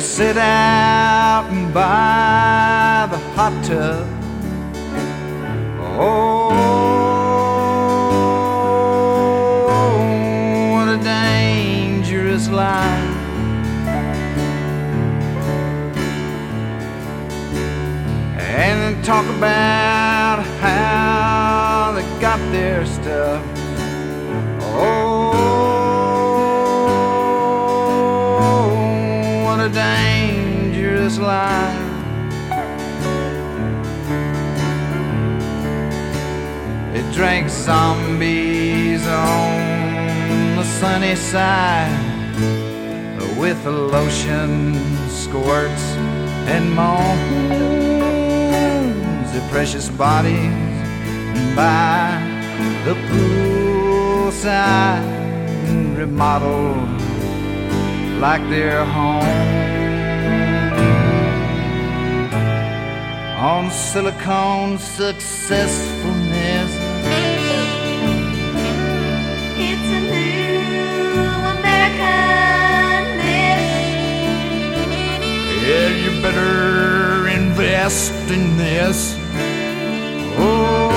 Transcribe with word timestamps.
Sit 0.00 0.36
out 0.36 1.48
by 1.74 3.08
the 3.10 3.18
hot 3.34 3.64
tub. 3.64 4.06
Oh, 5.98 6.43
dangerous 12.34 12.50
life. 12.50 13.16
And 18.38 19.04
talk 19.04 19.26
about 19.36 20.42
how 20.60 21.92
they 21.94 22.02
got 22.20 22.40
their 22.50 22.84
stuff. 22.86 23.44
Oh, 24.76 25.30
what 29.44 29.60
a 29.60 29.68
dangerous 29.68 31.18
life. 31.18 31.80
It 36.96 37.12
drank 37.12 37.48
zombies 37.48 39.06
on 39.06 40.56
the 40.56 40.64
sunny 40.64 41.14
side 41.14 42.13
with 43.44 43.62
the 43.62 43.70
lotion 43.70 44.74
squirts 45.06 45.84
and 46.48 46.64
moans 46.72 47.20
the 49.34 49.40
precious 49.50 49.90
bodies 49.90 50.78
by 51.54 52.18
the 52.86 52.94
poolside 53.08 54.24
remodeled 55.94 56.88
like 58.18 58.40
their 58.48 58.82
home. 58.82 59.22
On 63.52 63.70
silicone 63.70 64.78
successfulness 64.78 66.23
better 76.34 77.28
invest 77.28 78.12
in 78.30 78.56
this. 78.56 79.16
Oh, 80.36 80.90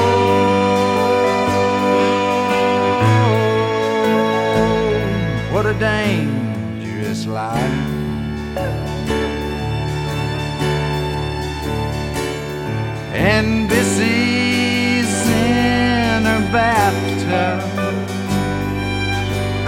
what 5.52 5.66
a 5.66 5.74
dangerous 5.74 7.26
life. 7.28 7.62
And 13.14 13.70
Bissy's 13.70 15.28
in 15.28 16.24
her 16.24 16.52
bathtub 16.52 17.98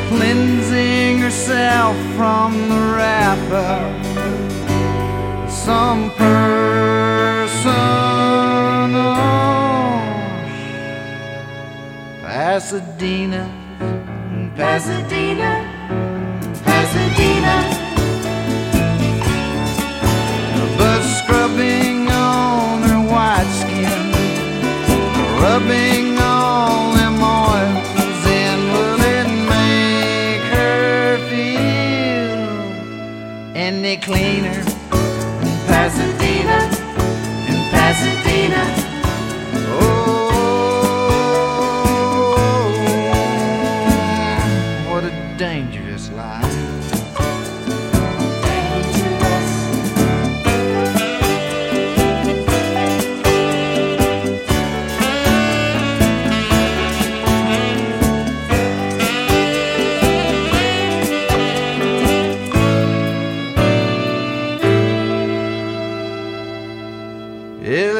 cleansing 0.09 1.19
herself 1.19 1.95
from 2.15 2.69
the 2.69 2.79
of 3.51 3.98
some 5.69 6.09
person. 6.17 6.49
Pasadena, 12.23 13.43
Pasadena, 14.57 15.51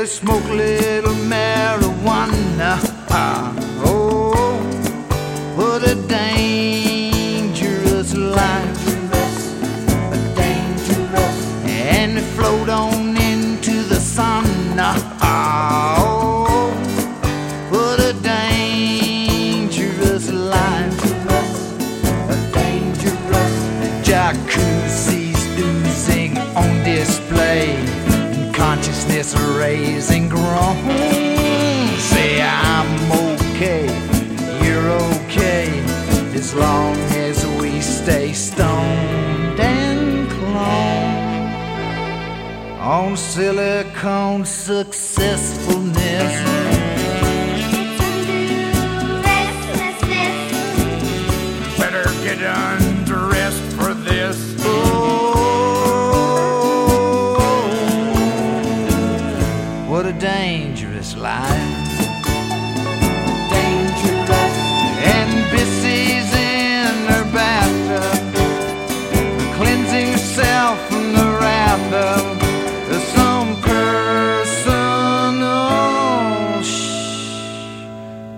Smoke 0.06 0.50
little 0.50 1.14
marijuana. 1.28 2.99
On 42.80 43.18
silicone 43.18 44.46
successfulness. 44.46 46.59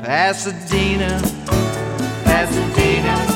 Pasadena, 0.02 1.22
Pasadena, 2.26 3.31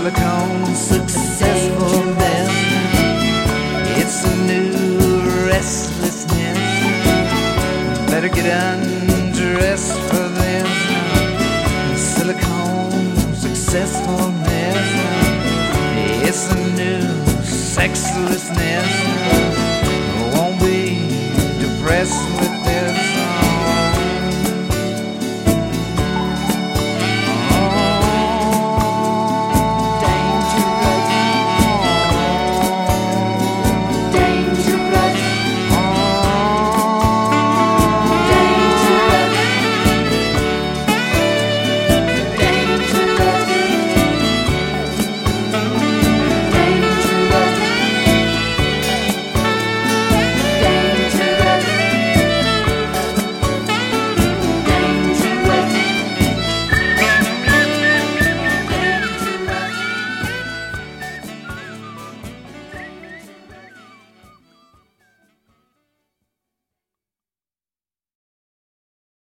Silicone 0.00 0.74
successfulness. 0.74 2.48
It's 4.00 4.24
a 4.24 4.34
new 4.46 5.46
restlessness. 5.46 6.58
Better 8.10 8.30
get 8.30 8.46
undressed 8.46 10.00
for 10.08 10.26
this. 10.40 10.70
Silicone 12.00 13.14
successfulness. 13.34 14.88
It's 16.26 16.50
a 16.50 16.56
new 16.80 17.04
sexlessness. 17.44 18.88
Won't 20.34 20.58
be 20.60 20.96
depressed 21.60 22.24
with 22.40 22.64